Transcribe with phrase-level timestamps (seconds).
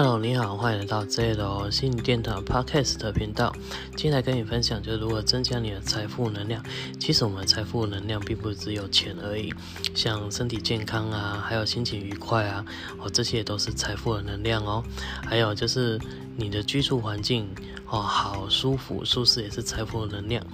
[0.00, 3.52] Hello，你好，欢迎来到这的心灵电台 Podcast 频道。
[3.96, 6.62] 今天来跟你分享，就是如何增加你的财富能量。
[7.00, 9.52] 其实我们的财富能量并不只有钱而已，
[9.96, 12.64] 像身体健康啊，还有心情愉快啊，
[13.00, 14.84] 哦，这些都是财富的能量哦。
[15.26, 15.98] 还有就是
[16.40, 17.52] 你的居住环境
[17.90, 20.46] 哦，好舒服、舒适也是财富的能量。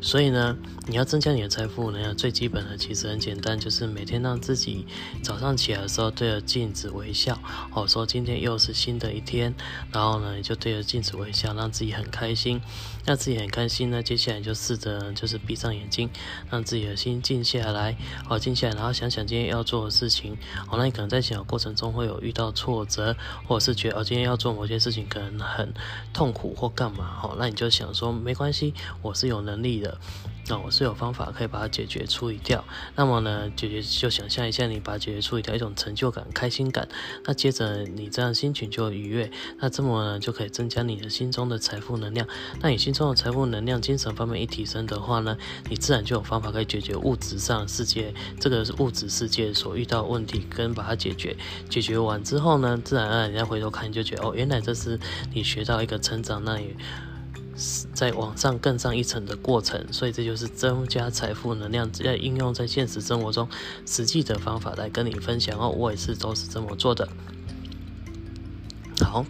[0.00, 0.56] 所以呢，
[0.86, 4.84] 你要增加你的财富能量，最基本的其实很简单，就是每天让自己
[5.22, 7.38] 早上起来的时候对着镜子微笑，
[7.72, 9.54] 哦，说今天又是新的一天，
[9.92, 12.60] 然后呢，你就对着镜子微笑，让自己很开心，
[13.04, 14.02] 让自己很开心呢。
[14.02, 16.08] 接下来就试着就是闭上眼睛，
[16.50, 17.96] 让自己的心静下来，
[18.28, 20.36] 哦，静下来，然后想想今天要做的事情，
[20.70, 23.14] 哦，那你可能在想的过程中会有遇到挫折，
[23.46, 25.74] 或者是觉得哦，今天要做某些事情可能很
[26.12, 29.98] 痛苦或干嘛，哈，那你就想说没关系，我是有能力的。
[30.48, 32.64] 那我是有方法可以把它解决处理掉。
[32.96, 36.88] 那么呢，解决就想象一下，你把它解决处理掉，一种成就感、开心感。
[37.24, 42.26] 那接着你这样心情就愉悦，那这么呢就可以增加你的心中的财富能量。
[42.60, 45.36] 那你心中的财富能量、精神方面一提升的话呢，
[45.68, 51.36] 你自然就有方法可以解决物质上世界这个是物质世界所遇到问题，跟把它解决。
[51.68, 54.98] 解决完之后呢，自然而然你再回头看，就觉得哦，原来这是
[55.34, 56.74] 你学到一个成长那里。
[57.92, 63.48] 在网上更上一层的过程，所以这就是增加财富能量，要应用在现实生活中
[63.84, 65.68] 实际的方法来跟你分享哦。
[65.68, 67.08] 我也是都是这么做的。
[69.00, 69.26] 好。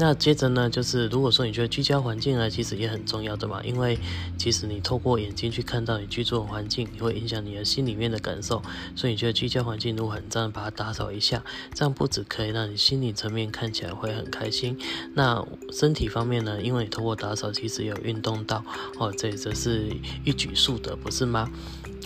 [0.00, 3.98] 那接着呢，就是如果说你觉得居家环境呢，其实也很重要的嘛，因为
[4.38, 8.62] 其实你透过眼睛去看到你居住的环境，你会影响你的心里面的感受，
[8.96, 14.78] 所以你觉得居家环境如果很脏，把它打扫一下，这样不止可以让你心理层面看起来会很开心，
[15.12, 18.64] 那身体方面呢，因为你透过打扫其实有运动到，
[18.98, 21.46] 哦，这则是一举数得，不是吗？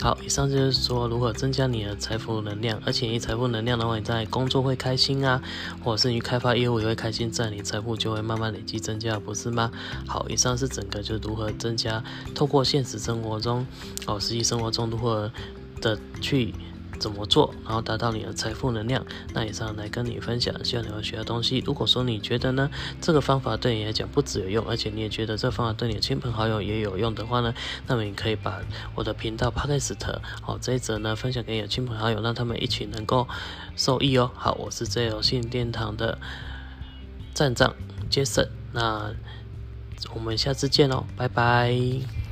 [0.00, 5.40] 好，以上就是说如何增加你的财富能量，而且你财富能量的话，你在工作会开心啊，
[5.82, 9.70] 或者是你开发业务也会开心，这样你财富就会慢慢累积增加，不是吗？
[10.06, 12.02] 好，以上是整个就是如何增加，
[12.34, 13.66] 透过现实生活中，
[14.06, 15.30] 哦，实际生活中如何
[15.80, 16.52] 的去。
[16.98, 19.04] 怎么做，然后达到你的财富能量？
[19.32, 21.62] 那以上来跟你分享，希望你会学到东西。
[21.66, 27.54] 如果说你觉得呢，这个方法对你来讲不只有用，而且你也觉得这方法对你的亲朋好友也有用的话呢，
[27.86, 28.60] 那么你可以把
[28.94, 29.96] 我的频道 Podcast
[30.40, 33.28] 好这一则呢分享给你的亲朋好友，让他们一起能够
[33.76, 34.30] 受益哦。
[34.34, 36.18] 好，我是最有信殿堂的
[37.34, 37.74] 站长
[38.10, 39.12] Jason，那
[40.14, 42.23] 我们下次见喽，拜拜。